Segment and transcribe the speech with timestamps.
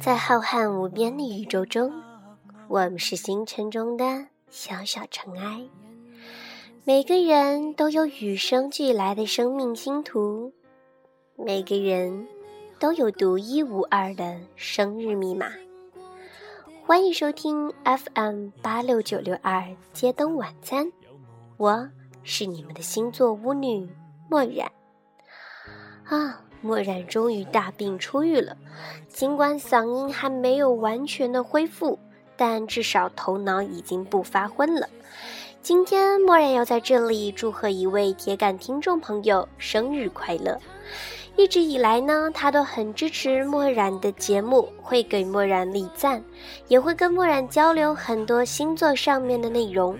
[0.00, 1.92] 在浩瀚无边的宇宙中，
[2.68, 5.60] 我们是星辰中的小小尘埃。
[6.84, 10.52] 每个人都有与生俱来的生命星图，
[11.36, 12.28] 每个人
[12.78, 15.48] 都有独一无二的生日密码。
[16.86, 20.90] 欢迎收听 FM 八六九六二街灯晚餐，
[21.56, 21.88] 我
[22.22, 23.88] 是你们的星座巫女
[24.30, 24.70] 墨染。
[26.04, 28.56] 啊，墨染终于大病初愈了，
[29.08, 31.98] 尽管嗓音还没有完全的恢复，
[32.36, 34.88] 但至少头脑已经不发昏了。
[35.62, 40.58] 今天墨染要在这里祝贺一位铁杆听众朋友生日快乐。
[41.36, 46.20] 一直以来呢，他都很支持墨染的节目，会给墨染立赞，
[46.66, 49.96] 也会跟墨染交流很多星座上面的内容。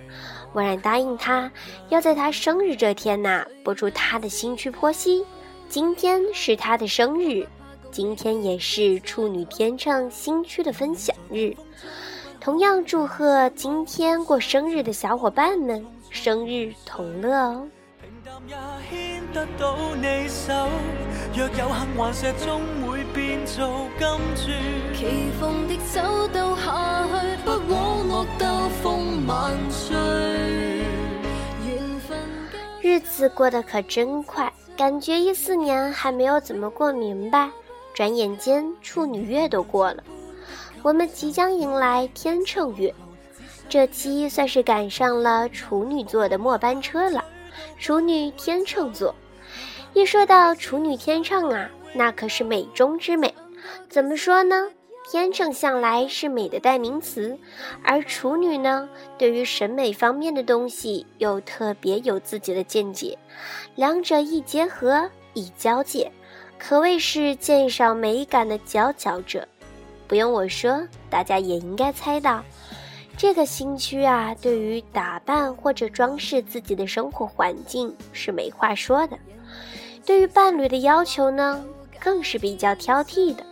[0.53, 1.48] 墨染答应他，
[1.91, 5.25] 要在他生日这天呐，播出他的新区剖析。
[5.69, 7.47] 今天是他的生日，
[7.91, 11.55] 今天也是处女天秤新区的分享日。
[12.41, 17.69] 同样祝贺今天过生日的小伙伴们生日同乐哦！
[32.80, 37.51] 日子过得可真快，感觉一四年还没有怎么过明白，
[37.93, 40.05] 转眼间处女月都过了。
[40.83, 42.95] 我们即将迎来天秤月，
[43.69, 47.25] 这期算是赶上了处女座的末班车了。
[47.81, 49.12] 处女天秤座，
[49.94, 53.34] 一说到处女天秤啊，那可是美中之美。
[53.88, 54.69] 怎么说呢？
[55.10, 57.38] 天秤向来是美的代名词，
[57.82, 58.86] 而处女呢，
[59.16, 63.16] 对于审美方面的东西又特别有自己的见解。
[63.74, 66.12] 两者一结合，一交界，
[66.58, 69.48] 可谓是鉴赏美感的佼佼者。
[70.06, 72.44] 不用我说，大家也应该猜到，
[73.16, 79.19] 这个新区啊，对于打扮或者装饰自己的生活环境是没话说的。
[80.04, 81.64] 对于伴侣的要求呢，
[81.98, 83.42] 更是比较挑剔的。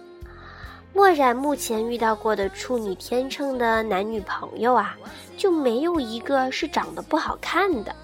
[0.96, 4.96] 墨染目前遇到过的处女天秤的男女朋友啊，
[5.36, 7.94] 就没有一个是长得不好看的。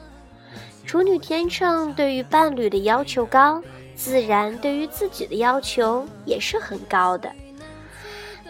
[0.85, 3.63] 处女天秤对于伴侣的要求高，
[3.97, 7.33] 自然对于自己的要求也是很高的。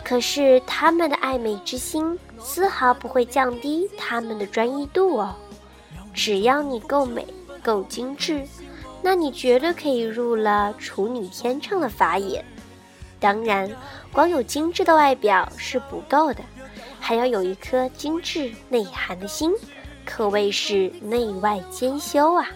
[0.03, 5.37] 可是他们的爱美之心丝毫不会降低他们的专一度哦。
[6.13, 7.25] 只要你够美、
[7.63, 8.43] 够精致，
[9.03, 12.45] 那你绝对可以入了处女天秤的法眼。
[13.23, 13.71] 当然，
[14.13, 16.43] 光有精致的外表是不够的，
[16.99, 19.53] 还要有一颗精致内涵的心，
[20.05, 22.49] 可谓是内外兼修啊。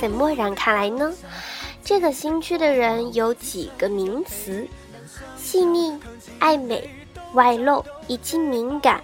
[0.00, 1.14] 在漠然看来呢，
[1.84, 4.66] 这个新区的人有几个名词：
[5.38, 5.96] 细腻、
[6.40, 6.90] 爱美、
[7.34, 9.02] 外露以及敏感，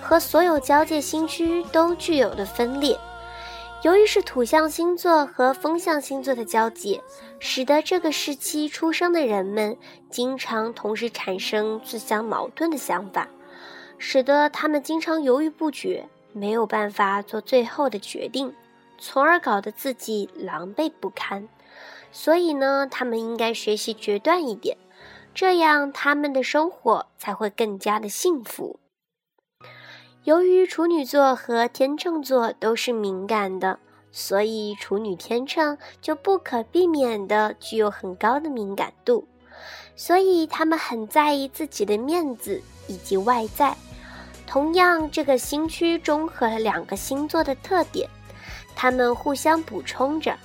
[0.00, 2.98] 和所有交界星区都具有的分裂。
[3.82, 7.02] 由于是土象星座和风象星座的交界，
[7.40, 9.76] 使得这个时期出生的人们
[10.08, 13.28] 经常同时产生自相矛盾的想法。
[13.98, 18.52] 使得他们经常犹豫不决，没有办法做最后的决定，
[18.98, 21.48] 从而搞得自己狼狈不堪。
[22.10, 24.76] 所以呢，他们应该学习决断一点，
[25.34, 28.78] 这样他们的生活才会更加的幸福。
[30.24, 33.78] 由于处女座和天秤座都是敏感的，
[34.12, 39.26] 所以处女天秤就不可避免的具有很高的敏感度，
[39.96, 43.74] 所以他们很在意自己的面子以及外在。
[44.46, 48.08] 同样，这个星区中和了两个星座的特点，
[48.76, 50.36] 它们互相补充着，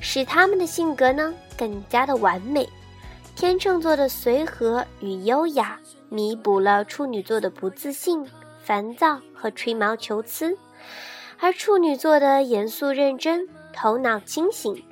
[0.00, 2.68] 使他们的性格呢更加的完美。
[3.36, 5.78] 天秤座的随和与优雅，
[6.08, 8.24] 弥补了处女座的不自信、
[8.62, 10.56] 烦躁和吹毛求疵；
[11.40, 14.82] 而处女座的严肃认真、头脑清醒，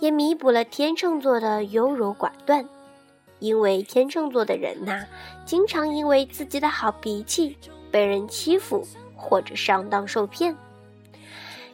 [0.00, 2.66] 也弥补了天秤座的优柔寡断。
[3.38, 5.04] 因为天秤座的人呐，
[5.44, 7.56] 经常因为自己的好脾气。
[7.90, 8.82] 被人欺负
[9.14, 10.56] 或者上当受骗，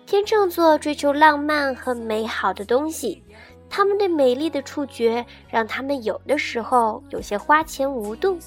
[0.04, 3.22] 天秤座追求浪漫和美好的东西，
[3.70, 8.38] 他们对美丽的触觉让他们有的时候有些花钱无度。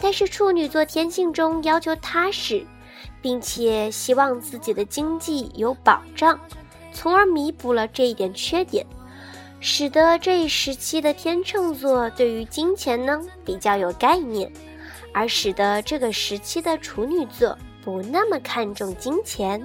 [0.00, 2.64] 但是处女座天性中要求踏实，
[3.22, 6.38] 并且希望自己的经济有保障，
[6.92, 8.84] 从而弥补了这一点缺点，
[9.60, 14.50] 使得这一时期的天秤座对于金钱呢比较有概念。
[15.16, 19.62] 而使得这个时期的处女座不那么看重金钱。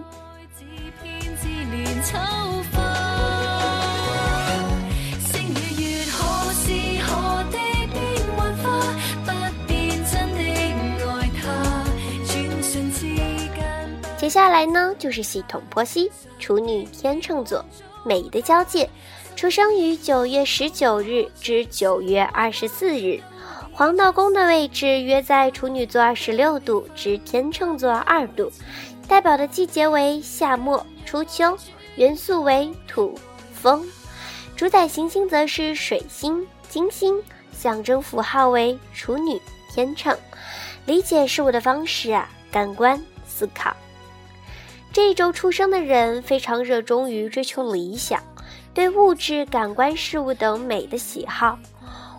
[14.30, 17.66] 接下来呢，就是系统剖析处女天秤座
[18.06, 18.88] 美的交界，
[19.36, 23.20] 出生于九月十九日至九月二十四日，
[23.74, 28.52] 黄道宫的位置约在处女座二十六度至天秤座二度，
[29.08, 31.58] 代表的季节为夏末初秋，
[31.96, 33.18] 元素为土
[33.52, 33.84] 风，
[34.56, 37.20] 主宰行星则是水星、金星，
[37.52, 39.42] 象征符号为处女
[39.74, 40.16] 天秤。
[40.86, 43.76] 理解事物的方式啊，感官思考。
[45.00, 48.22] 这一周出生的人非常热衷于追求理想，
[48.74, 51.58] 对物质、感官事物等美的喜好，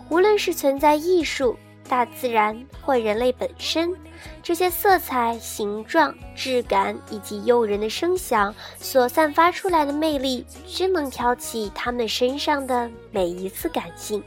[0.09, 1.55] 无论是存在艺术、
[1.87, 3.95] 大自然或人类本身，
[4.41, 14.23] 这些色彩、形状、质感以及诱人的声响所散发出来的魅力，均能挑起他们身上的每一次感性，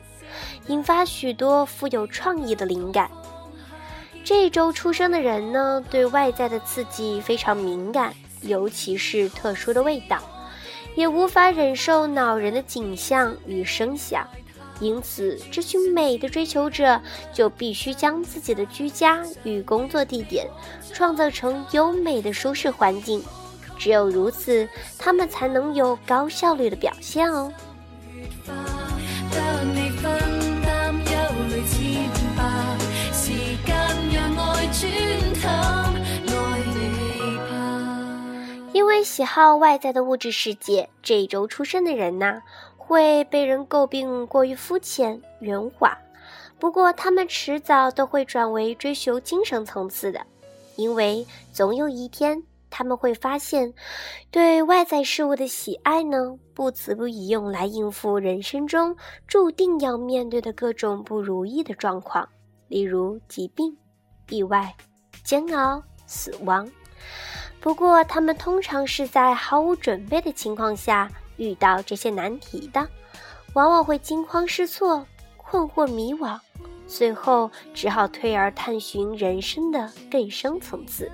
[0.69, 3.11] 引发许多富有创意的灵感。
[4.23, 8.15] 这一周出生的人呢，对外在的刺激非常敏感。
[8.47, 10.21] 尤其是特殊的味道，
[10.95, 14.27] 也无法忍受恼人的景象与声响，
[14.81, 17.01] 因此，这群美的追求者
[17.33, 20.47] 就必须将自己的居家与工作地点
[20.93, 23.23] 创造成优美的舒适环境。
[23.79, 24.69] 只有如此，
[24.99, 27.53] 他们才能有高效率的表现哦。
[38.75, 42.43] 因为喜好外在的物质世界，这一周出生的人呐，
[42.77, 45.97] 会被人诟病过于肤浅圆滑。
[46.59, 50.21] 不过，他们迟早都会转为追求精神层次的，
[50.75, 53.73] 因为总有一天他们会发现，
[54.33, 58.97] 对外在事物的喜爱呢，不足以用来应付人生中
[59.29, 62.29] 注定要面对的各种不如意的状况，
[62.67, 63.73] 例如疾病、
[64.31, 64.75] 意外、
[65.23, 66.69] 煎熬、死亡。
[67.65, 72.87] 不过，他们通常是在毫无准备的情况下遇到这些难题的，
[73.55, 75.07] 往往会惊慌失措、
[75.39, 76.39] 困惑迷惘，
[76.87, 81.11] 最后只好退而探寻人生的更深层次。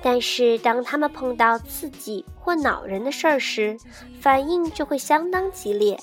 [0.00, 3.76] 但是，当他们碰到刺激或恼人的事儿时，
[4.22, 6.00] 反应就会相当激烈，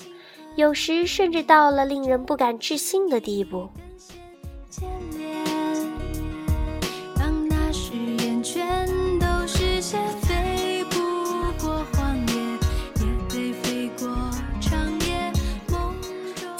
[0.54, 3.68] 有时甚至到了令人不敢置信的地步。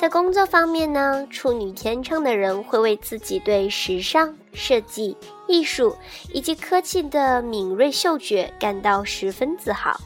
[0.01, 5.15] 在工作方面呢，处女天秤的人会为自己对时尚、设计、
[5.47, 5.95] 艺术
[6.33, 10.01] 以及科技的敏锐嗅觉感到十分自豪。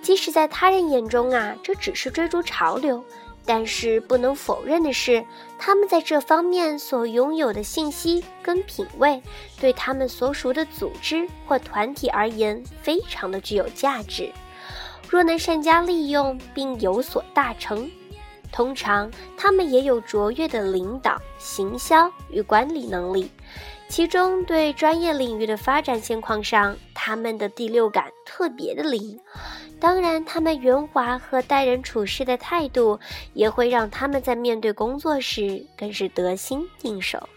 [0.00, 3.04] 即使在他人眼中啊，这只是追逐潮流，
[3.44, 5.22] 但是不能否认的是，
[5.58, 9.22] 他们在这方面所拥有的信息跟品味，
[9.60, 14.32] 对他们所属的组织或团体而言，非常的具有价值。
[15.10, 17.90] 若能善加利用并有所大成。
[18.56, 23.30] 通常，他们也有卓越的领导、行销与管理能力，
[23.86, 29.20] 其中对专业领域的发展现况上，他们的第六感特别的灵。
[29.78, 32.98] 当然，他们圆滑和待人处事的态度，
[33.34, 37.28] 也会让他们在面对工作时更是得心应手。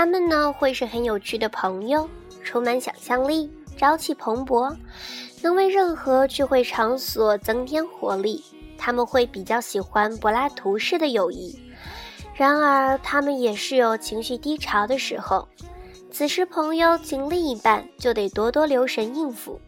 [0.00, 2.08] 他们呢会是很有趣的朋友，
[2.42, 4.74] 充满想象力，朝气蓬勃，
[5.42, 8.42] 能为任何聚会场所增添活力。
[8.78, 11.54] 他们会比较喜欢柏拉图式的友谊，
[12.34, 15.46] 然而他们也是有情绪低潮的时候，
[16.10, 19.60] 此时朋友仅另一半就得多多留神应付。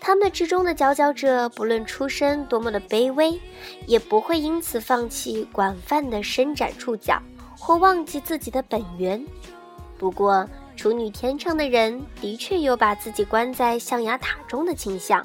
[0.00, 3.38] 他们之中的佼佼者，不论出身多么的卑微，
[3.86, 7.20] 也不会因此放弃广泛的伸展触角。
[7.64, 9.24] 或忘记自己的本源。
[10.02, 10.44] 不过，
[10.74, 15.24] 处女天秤的人的确有把自己关在象牙塔中的倾向，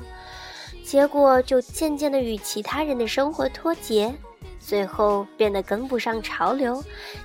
[0.83, 4.13] 结果就渐渐的与其他人的生活脱节，
[4.59, 6.83] 最后变得跟不上潮流，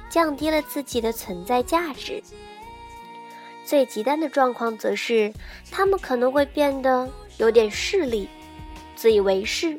[0.09, 2.23] 降低了自己的存在价值。
[3.67, 5.31] 最极端的状况则是，
[5.71, 7.07] 他们可能会变得
[7.37, 8.27] 有点势利，
[8.97, 9.79] 自以为是，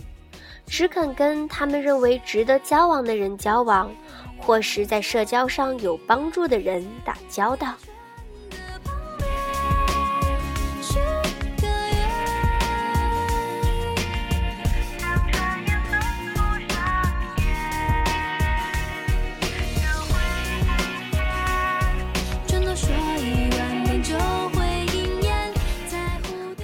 [0.65, 3.91] 只肯跟他们认为值得交往的人交往。
[4.45, 7.73] 或是在社交上有帮助的人打交道。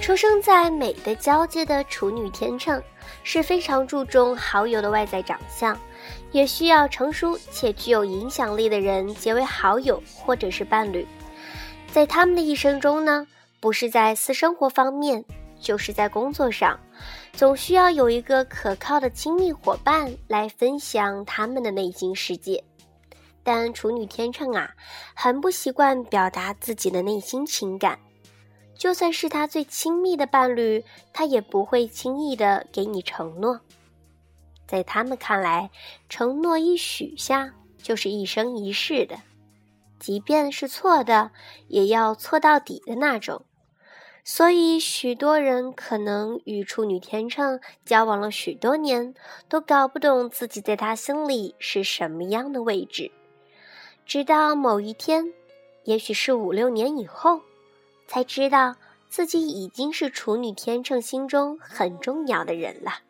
[0.02, 2.82] 出生在美的交界的处女天秤，
[3.22, 5.78] 是非常注重好友的外在长相，
[6.32, 11.06] 也需要成熟且具有影响力的人结为好友或者是伴侣。
[11.92, 13.26] 在他们的一生中呢，
[13.60, 15.24] 不是在私生活方面，
[15.60, 16.78] 就是在工作上，
[17.32, 22.62] 总需要有一个可靠的亲密伙伴来分享他们的内心世界。
[23.42, 24.70] 但处女天秤啊，
[25.14, 27.98] 很不习惯表达自己的内心情感。
[28.80, 30.82] 就算是他最亲密的伴侣，
[31.12, 33.60] 他也不会轻易的给你承诺。
[34.66, 35.70] 在他们看来，
[36.08, 39.20] 承诺一许下就是一生一世的，
[39.98, 41.30] 即便是错的，
[41.68, 43.44] 也要错到底的那种。
[44.24, 49.14] 所以，许多人可能与处女天秤交往了许多年，
[49.46, 53.12] 都搞不懂自己在他心里是什么样的位置，
[54.06, 55.34] 直到某一天，
[55.84, 57.42] 也许是五六年以后。
[58.10, 58.74] 才知道
[59.08, 63.02] 自己已经是处女天秤心中很重要的人了。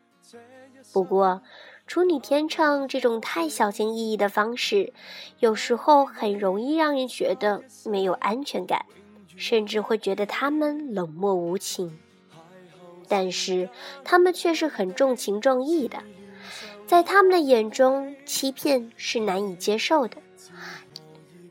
[0.93, 1.41] 不过，
[1.87, 4.93] 处女天秤这种太小心翼翼的方式，
[5.39, 8.85] 有时候很容易让人觉得没有安全感，
[9.35, 11.97] 甚至会觉得他们冷漠无情。
[13.07, 13.69] 但是，
[14.03, 15.97] 他们却是很重情重义的，
[16.85, 20.17] 在他们的眼中，欺骗是难以接受的。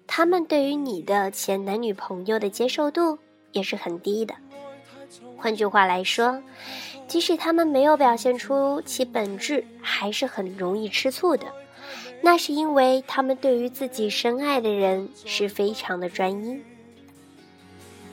[0.07, 3.19] 他们对于你的前男女朋友的接受度。
[3.53, 4.35] 也是很低的。
[5.37, 6.43] 换句话来说，
[7.09, 11.47] 即使他们没有表现出其本质，还是很容易吃醋的。
[12.23, 16.63] 那是因为他们对于自己深爱的人是非常的专一。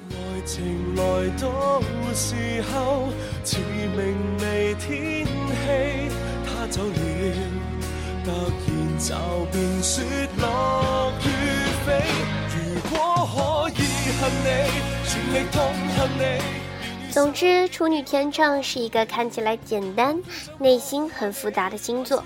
[0.09, 1.03] 爱情来
[1.37, 1.81] 到
[2.13, 3.09] 时候，
[3.43, 3.57] 似
[3.95, 6.09] 明媚天气，
[6.45, 6.93] 他走了，
[8.23, 9.13] 突然骤
[9.51, 10.01] 变雪
[10.39, 11.27] 落雨
[11.85, 12.36] 飞。
[14.27, 14.33] 如
[15.31, 17.11] 果可以恨你。
[17.11, 20.21] 总之，处女天秤是一个看起来简单、
[20.59, 22.23] 内心很复杂的星座，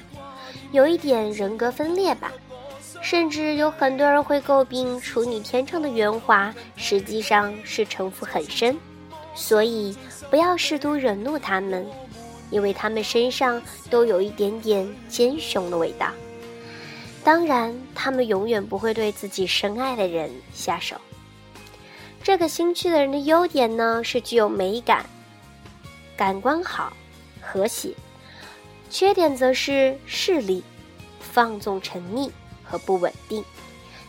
[0.72, 2.32] 有一点人格分裂吧。
[3.04, 8.78] 甚至有很多人会诟病处女天秤的圆滑，实际上是城府很深。
[9.34, 9.96] 所以，
[10.30, 11.86] 不要试图惹怒他们，
[12.50, 16.08] 因为他们身上都有一点点奸雄的味道。
[17.24, 20.96] 当然，他们永远不会对自己深爱的人下手。
[22.24, 25.04] 这个星区的人的优点呢是具有美感、
[26.16, 26.94] 感官好、
[27.42, 27.96] 和谐；
[28.92, 30.64] 缺点则是势利、
[31.20, 32.30] 放纵、沉溺
[32.64, 33.44] 和不稳定。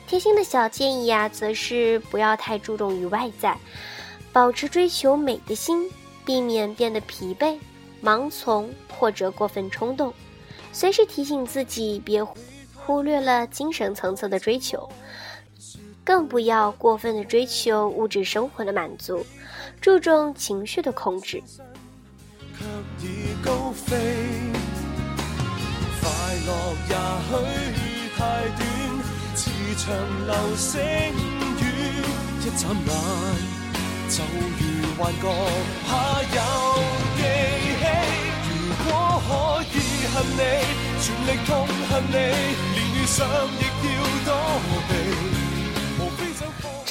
[0.07, 3.57] 贴心的小建议啊，则是不要太注重于外在，
[4.31, 5.91] 保持追求美的心，
[6.27, 7.59] 避免变得疲惫、
[8.03, 10.13] 盲从或者过分冲动。
[10.71, 12.23] 随时提醒自己，别
[12.75, 14.87] 忽略了精神层次的追求。
[16.05, 19.25] 更不要过分的追求物质生活的满足，
[19.81, 21.43] 注重情绪的控制。
[26.01, 26.09] 快
[26.47, 26.51] 乐
[26.89, 26.95] 也
[27.75, 27.81] 许
[28.17, 28.21] 太
[28.59, 28.61] 短，
[29.35, 29.41] 似
[29.77, 29.87] 长
[30.27, 30.81] 流星
[31.61, 31.63] 雨，
[32.41, 32.91] 一眨眼
[34.09, 34.25] 就
[34.59, 34.61] 如
[34.99, 35.25] 幻觉，
[35.87, 35.91] 怕
[36.23, 36.39] 有
[37.17, 37.21] 记
[37.79, 37.83] 起。
[38.49, 38.51] 如
[38.85, 38.91] 果
[39.29, 39.31] 可
[39.73, 39.75] 以
[40.13, 40.41] 恨你，
[41.01, 41.51] 全力痛
[41.89, 42.13] 恨你，
[42.75, 44.29] 连遇上亦要躲
[44.89, 45.32] 避。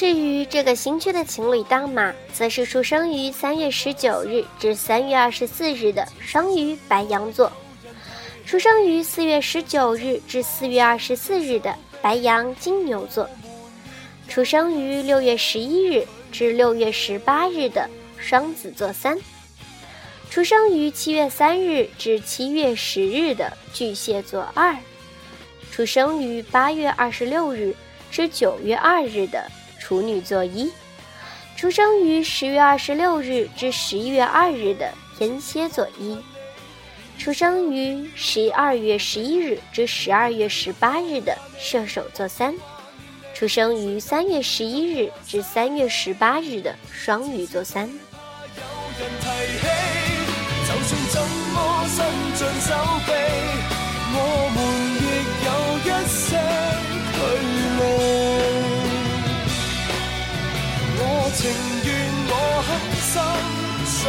[0.02, 7.52] 至于这个新区的情侣档嘛，则是出生于三月十九日至三月二十四日的双鱼、白羊座，
[8.44, 13.30] 出生于四月十九日至四月二十四日的白羊、金牛座，
[14.26, 19.16] 出生于六月十一日至六月十八日的双子座三，
[20.28, 24.76] 出生于七月三日至七月十日的巨蟹座二，
[25.70, 27.72] 出生于八月二十六日
[28.10, 29.48] 至九月二日的。
[29.82, 30.70] 处女座一，
[31.56, 36.16] 出生于十月二十六日至十一月二日的天蝎座一，
[37.18, 42.54] 出生于十二月十一日至十二月十八日的射手座三，
[43.34, 47.90] 出生于三月十一日至三月十八日的双鱼座三。
[61.42, 61.92] 情愿
[62.28, 62.70] 我狠
[63.84, 64.00] 心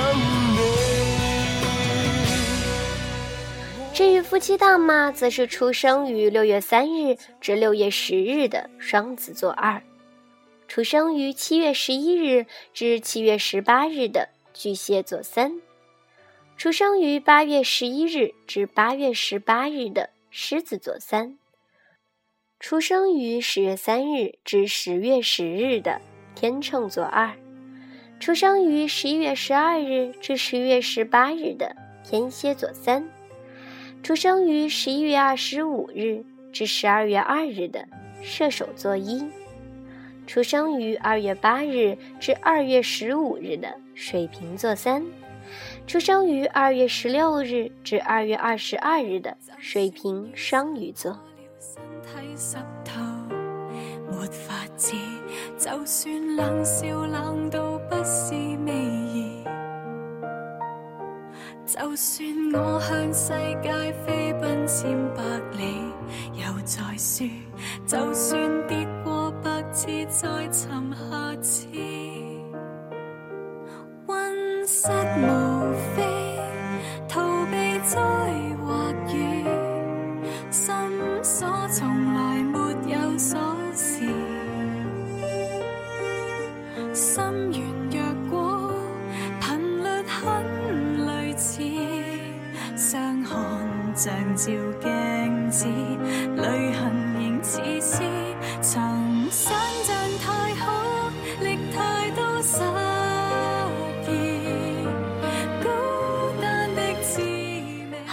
[3.91, 9.81] 至于夫妻档嘛，则是出生于六月三日至六月十日的双子座二，
[10.67, 15.59] 出生于七月十一日至七月十八日的巨蟹座三，
[16.55, 21.39] 出生于八月十一日至八月十八日的狮子座三，
[22.59, 25.99] 出生于十月三日至十月十日的
[26.35, 27.33] 天秤座二，
[28.19, 33.07] 出生于十一月十二日至十一月十八日的天蝎座三。
[34.01, 37.87] 出生于十一月二十五日至十二月二日的
[38.21, 39.25] 射手座一，
[40.27, 45.05] 出生于二月八日至二月十五日的水瓶座三，
[45.87, 51.17] 出生于二月十六日至二月二十二日的水瓶双鱼座
[54.11, 55.12] 没法子。
[55.63, 58.33] 就算冷笑冷到不是
[58.65, 59.45] 味，
[61.65, 63.29] 就算我向世
[63.63, 63.71] 界
[64.05, 65.23] 飞奔千百
[65.57, 65.77] 里，
[66.33, 67.29] 又再输；
[67.87, 71.67] 就算跌过百次，再寻下次，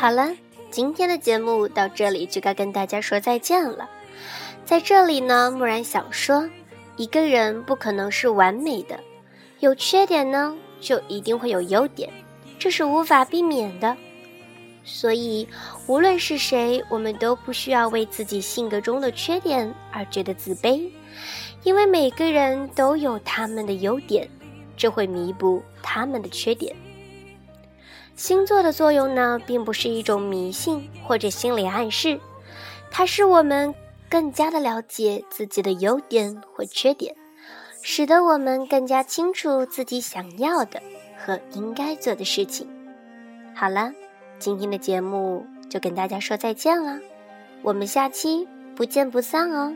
[0.01, 0.35] 好了，
[0.71, 3.87] 今天的节目到这里就该跟大家说再见了。
[4.65, 6.49] 在这里呢，木然想说，
[6.97, 8.99] 一个人不可能是完美的，
[9.59, 12.11] 有缺点呢，就一定会有优点，
[12.59, 13.95] 这是无法避免的。
[14.85, 15.47] 所以，
[15.87, 20.91] 无论是谁，我们都不需要为自己性格中的缺点而觉得自卑，
[21.63, 24.27] 因为每个人都有他们的优点，
[24.79, 26.75] 这会弥补他们的缺点。
[28.21, 32.21] 星座的作用呢，并不是一种迷信或者心理暗示，
[32.91, 33.75] 它是我们
[34.11, 37.17] 更加的了解自己的优点或缺点，
[37.81, 40.83] 使得我们更加清楚自己想要的
[41.17, 42.69] 和应该做的事情。
[43.55, 43.91] 好了。
[44.39, 46.99] 今天的节目就跟大家说再见了，
[47.63, 49.75] 我们下期不见不散哦。